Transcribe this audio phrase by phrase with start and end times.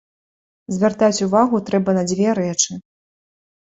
[0.77, 2.85] Звяртаць увагу трэба на дзве рэчы.